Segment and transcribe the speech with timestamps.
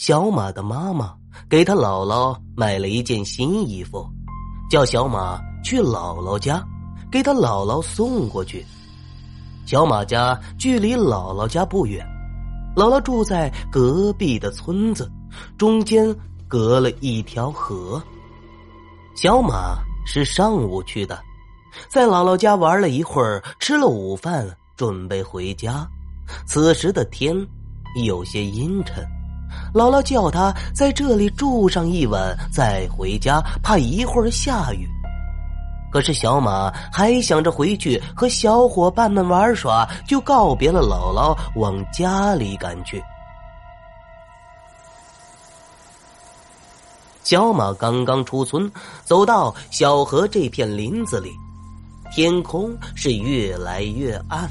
[0.00, 1.14] 小马的妈妈
[1.46, 4.08] 给他姥姥买了一件新衣服，
[4.70, 6.66] 叫小马去姥姥家，
[7.12, 8.64] 给他姥姥送过去。
[9.66, 12.02] 小马家距离姥姥家不远，
[12.74, 15.06] 姥姥住在隔壁的村子，
[15.58, 16.16] 中间
[16.48, 18.02] 隔了一条河。
[19.14, 19.76] 小马
[20.06, 21.20] 是上午去的，
[21.90, 24.48] 在姥姥家玩了一会儿，吃了午饭，
[24.78, 25.86] 准备回家。
[26.46, 27.36] 此时的天
[28.02, 29.06] 有些阴沉，
[29.72, 34.88] 姥姥叫他在这里住上一晚再回家，怕一会儿下雨。
[35.92, 43.02] 可是小马还想着回去和小伙伴们玩耍，就告别了姥姥，往家里赶去。
[47.22, 48.70] 小马刚刚出村，
[49.04, 51.30] 走到小河这片林子里，
[52.12, 54.48] 天空是越来越暗。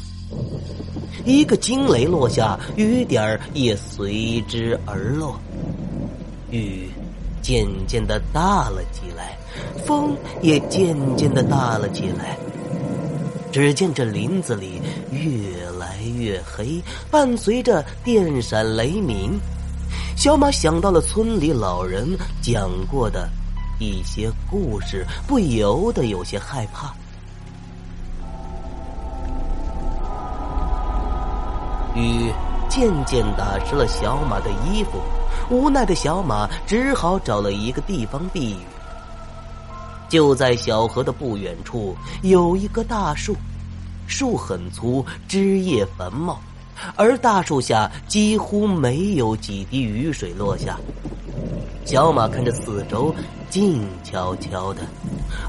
[1.26, 5.40] 一个惊雷落下，雨点儿也随之而落，
[6.50, 6.90] 雨
[7.42, 9.38] 渐渐的大了起来，
[9.86, 12.38] 风也渐渐的大了起来。
[13.52, 14.80] 只见这林子里
[15.12, 19.40] 越来越黑，伴随着电闪雷鸣。
[20.16, 22.08] 小马想到了村里老人
[22.42, 23.28] 讲过的
[23.80, 26.94] 一些故事，不由得有些害怕。
[32.00, 32.32] 雨
[32.70, 35.02] 渐渐打湿了小马的衣服，
[35.50, 38.60] 无奈的小马只好找了一个地方避雨。
[40.08, 43.36] 就在小河的不远处，有一棵大树，
[44.08, 46.40] 树很粗，枝叶繁茂，
[46.96, 50.80] 而大树下几乎没有几滴雨水落下。
[51.86, 53.14] 小马看着四周，
[53.50, 54.82] 静悄悄的，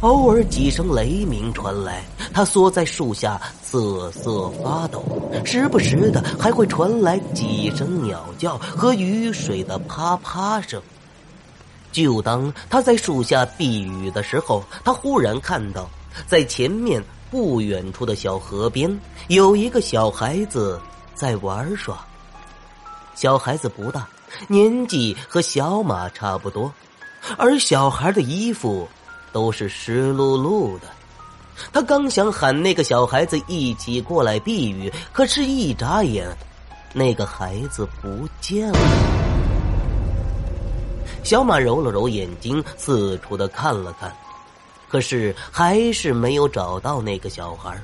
[0.01, 5.05] 偶尔几声雷鸣传来，他缩在树下瑟瑟发抖，
[5.45, 10.81] 时不时的还会传来几声鸟叫和雨水的啪啪声。
[11.93, 15.89] 就当他在树下避雨的时候，他忽然看到，
[16.27, 18.99] 在前面不远处的小河边，
[19.29, 20.81] 有一个小孩子
[21.15, 21.99] 在玩耍。
[23.15, 24.09] 小孩子不大。
[24.47, 26.73] 年纪和小马差不多，
[27.37, 28.89] 而小孩的衣服
[29.33, 30.87] 都是湿漉漉的。
[31.73, 36.27] 他刚想喊那个小孩子一起过来避雨，可是，一眨眼，
[36.93, 38.79] 那个孩子不见了。
[41.23, 44.11] 小马揉了揉眼睛，四处的看了看，
[44.89, 47.79] 可是还是没有找到那个小孩。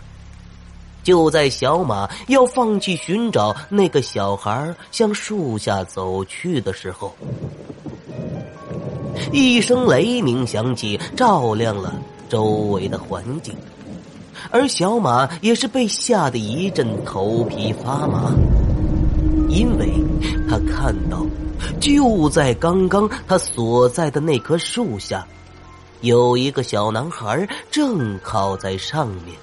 [1.03, 7.15] 就在小马要放弃寻找那个小孩向树下走去的时候，
[9.31, 11.95] 一声雷鸣响起，照亮了
[12.29, 13.55] 周围的环境，
[14.51, 18.33] 而小马也是被吓得一阵头皮发麻，
[19.49, 19.93] 因为
[20.49, 21.25] 他看到
[21.81, 25.27] 就在刚刚他所在的那棵树下，
[26.01, 29.37] 有一个小男孩正靠在上面。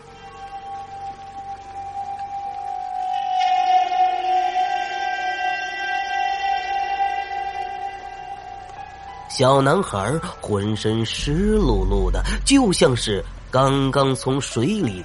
[9.35, 15.03] 小男孩浑身湿漉漉的，就像是刚刚从水里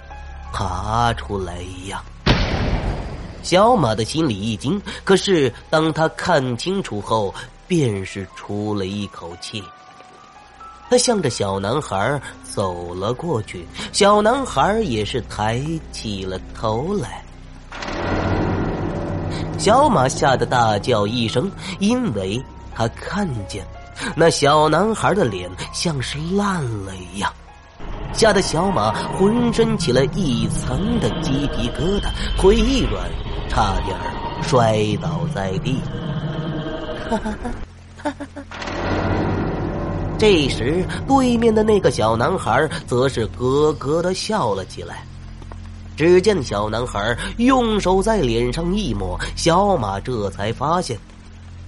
[0.52, 2.04] 爬出来一样。
[3.42, 7.34] 小马的心里一惊，可是当他看清楚后，
[7.66, 9.64] 便是出了一口气。
[10.90, 15.58] 他向着小男孩走了过去，小男孩也是抬
[15.90, 17.24] 起了头来。
[19.58, 22.38] 小马吓得大叫一声，因为
[22.74, 23.66] 他看见。
[24.14, 27.32] 那小男孩的脸像是烂了一样，
[28.12, 33.08] 吓得小马浑身起了一层的鸡皮疙瘩，腿一软，
[33.48, 33.96] 差点
[34.42, 35.80] 摔倒在地。
[37.10, 37.34] 哈哈
[38.04, 38.12] 哈
[40.18, 45.04] 这时，对面的那个小男孩则是咯咯的笑了起来。
[45.96, 50.98] 只见小男孩用手在脸上一抹，小马这才发现。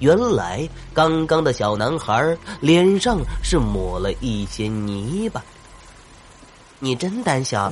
[0.01, 5.43] 原来，刚刚的小男孩脸上是抹了一些泥巴。
[6.79, 7.71] 你真胆小！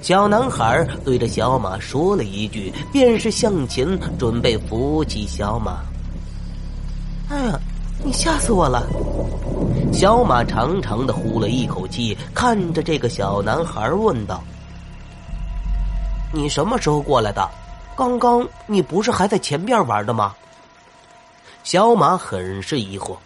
[0.00, 3.86] 小男孩对着小马说了一句，便是向前
[4.16, 5.80] 准备扶起小马。
[7.28, 7.60] 哎呀，
[8.04, 8.86] 你吓死我了！
[9.92, 14.40] 小马长长的呼了一口气，看着这个小男孩问道
[16.32, 17.46] ：“你什么时候过来的？
[17.96, 20.32] 刚刚你不是还在前边玩的吗？”
[21.62, 23.16] 小马很是疑惑，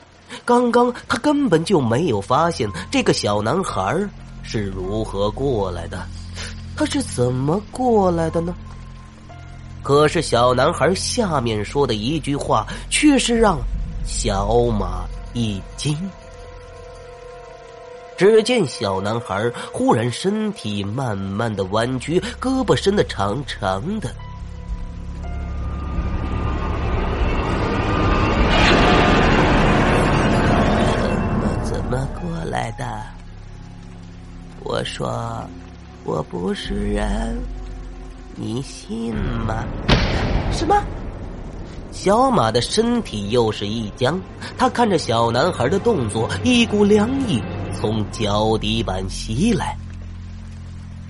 [0.45, 3.97] 刚刚他根本就没有发现这个小男孩
[4.43, 6.07] 是如何过来的，
[6.77, 8.55] 他是怎么过来的呢？
[9.83, 13.59] 可是小男孩下面说的一句话，却是让
[14.07, 15.97] 小马一惊。
[18.17, 24.15] 只见小男孩忽然身体慢慢的弯曲，胳膊伸的长长的。
[34.63, 35.43] 我说
[36.05, 37.39] 我不是人，
[38.37, 39.65] 你信吗？
[40.53, 40.83] 什么？
[41.91, 44.21] 小马的身体又是一僵，
[44.59, 47.43] 他看着小男孩的动作，一股凉意。
[47.77, 49.77] 从脚底板袭来。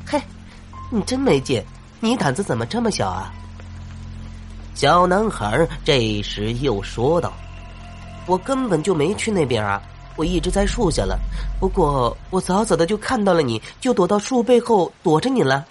[0.05, 0.21] 嘿，
[0.91, 1.63] 你真没劲！
[2.01, 3.33] 你胆子怎么这么小啊？
[4.75, 7.33] 小男孩这时又说道
[8.27, 9.81] ：“我根本就没去那边啊，
[10.17, 11.19] 我一直在树下了。
[11.59, 15.65] 不过我早早的就看到了你，就躲到树背后躲着你了。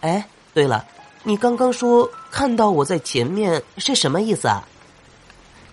[0.00, 0.84] 哎，对了，
[1.22, 4.62] 你刚刚说看到我在前面是什么意思啊？”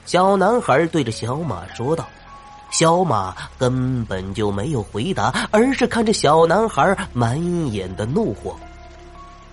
[0.05, 2.07] 小男孩对着小马说道。
[2.71, 8.55] 小马根本就没有回答，而是看着小男孩，满眼的怒火。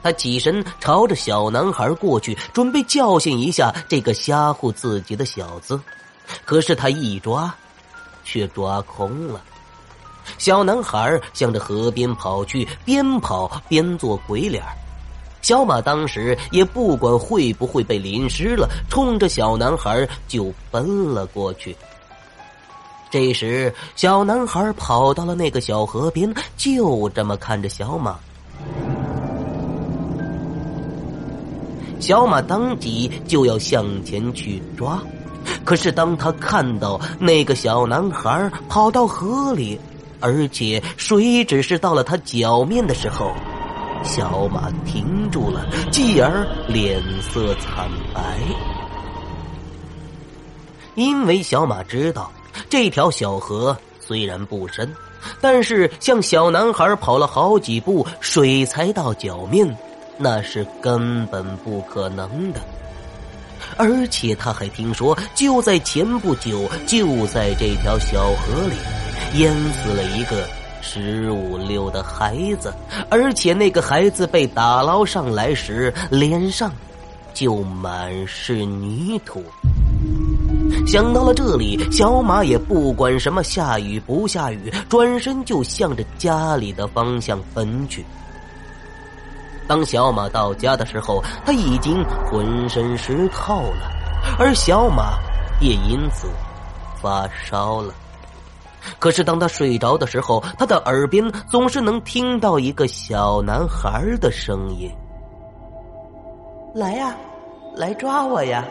[0.02, 5.80] 他起身朝着小男孩过去，准备教训一下这个吓唬自己的小子。
[6.44, 7.52] 可是他一抓，
[8.26, 9.40] 却抓空了。
[10.36, 14.62] 小男孩向着河边跑去，边跑边做鬼脸。
[15.40, 21.74] 小马当时也不管会不会被淋湿了，冲着小男孩就奔了过去。
[23.08, 28.18] 这时，小男孩跑到了那个小河边，就这么看着小马。
[32.00, 35.00] 小马当即就要向前去抓，
[35.66, 39.78] 可是当他看到那个小男孩跑到河里，
[40.20, 43.32] 而且水只是到了他脚面的时候，
[44.04, 48.38] 小马停住了，继而脸色惨白，
[50.94, 52.30] 因为小马知道。
[52.70, 54.90] 这条小河虽然不深，
[55.40, 59.76] 但是像小男孩跑了好几步，水才到脚面，
[60.16, 62.60] 那是根本不可能的。
[63.76, 68.74] 而且他还听说，就在前不久，就在这条小河里，
[69.38, 70.48] 淹死了一个
[70.80, 72.72] 十五六的孩子，
[73.10, 76.72] 而且那个孩子被打捞上来时，脸上
[77.34, 79.42] 就满是泥土。
[80.86, 88.04] 想到了这里，小马也不管什么下雨不下雨，转身就向着家里的方向奔去。
[89.66, 93.90] 当小马到家的时候，他已经浑身湿透了，
[94.38, 95.18] 而小马
[95.60, 96.28] 也因此
[97.02, 97.92] 发烧了。
[99.00, 104.88] 可是当他睡着的时候，他的耳边总是能听到一个小男孩的声音
[106.72, 107.16] ：“来呀，
[107.74, 108.64] 来抓我呀！”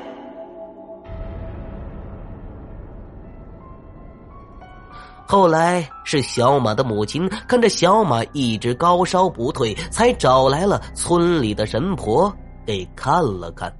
[5.28, 12.32] 后来是小马的母亲看着小马一直高烧不退，才找来了村里的神婆
[12.66, 13.74] 给看了看。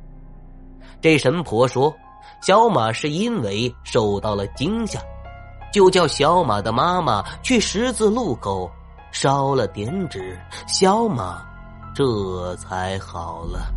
[1.00, 1.94] 这神婆说，
[2.42, 5.00] 小马是因为受到了惊吓，
[5.72, 8.70] 就叫小马的妈妈去十字路口
[9.12, 11.46] 烧了点纸，小马
[11.94, 13.72] 这才好了。